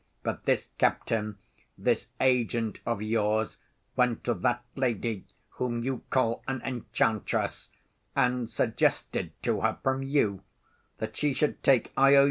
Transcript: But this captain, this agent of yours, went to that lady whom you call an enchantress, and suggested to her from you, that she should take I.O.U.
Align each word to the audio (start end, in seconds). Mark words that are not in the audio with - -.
But 0.23 0.45
this 0.45 0.69
captain, 0.79 1.37
this 1.77 2.09
agent 2.19 2.79
of 2.87 3.03
yours, 3.03 3.59
went 3.95 4.23
to 4.23 4.33
that 4.33 4.63
lady 4.75 5.25
whom 5.49 5.83
you 5.83 6.01
call 6.09 6.41
an 6.47 6.59
enchantress, 6.65 7.69
and 8.15 8.49
suggested 8.49 9.31
to 9.43 9.61
her 9.61 9.77
from 9.83 10.01
you, 10.01 10.41
that 10.97 11.15
she 11.15 11.33
should 11.33 11.61
take 11.61 11.91
I.O.U. 11.95 12.19